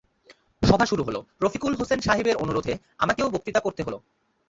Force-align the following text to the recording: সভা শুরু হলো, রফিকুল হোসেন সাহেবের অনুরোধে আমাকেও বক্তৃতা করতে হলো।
সভা 0.61 0.85
শুরু 0.85 1.03
হলো, 1.03 1.19
রফিকুল 1.41 1.73
হোসেন 1.75 1.99
সাহেবের 1.99 2.35
অনুরোধে 2.35 2.73
আমাকেও 2.99 3.27
বক্তৃতা 3.29 3.59
করতে 3.59 3.81
হলো। 3.83 3.97